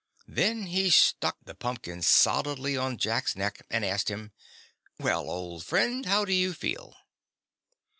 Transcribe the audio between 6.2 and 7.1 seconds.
do you feel?"